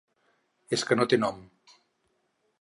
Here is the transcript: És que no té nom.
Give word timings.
És 0.77 0.85
que 0.91 0.97
no 0.99 1.07
té 1.11 1.19
nom. 1.25 1.45